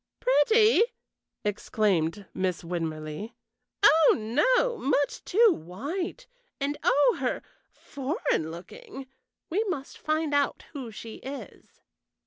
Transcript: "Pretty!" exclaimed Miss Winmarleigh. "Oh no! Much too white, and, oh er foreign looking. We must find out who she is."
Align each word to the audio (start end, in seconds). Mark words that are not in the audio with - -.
"Pretty!" 0.19 0.81
exclaimed 1.45 2.25
Miss 2.33 2.63
Winmarleigh. 2.63 3.33
"Oh 3.83 4.15
no! 4.17 4.75
Much 4.79 5.23
too 5.23 5.53
white, 5.53 6.25
and, 6.59 6.75
oh 6.81 7.19
er 7.21 7.43
foreign 7.69 8.49
looking. 8.49 9.05
We 9.51 9.63
must 9.65 9.99
find 9.99 10.33
out 10.33 10.65
who 10.73 10.89
she 10.89 11.17
is." 11.17 11.81